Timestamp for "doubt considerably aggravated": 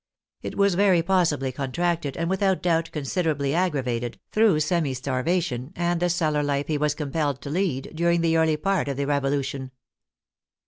2.63-4.19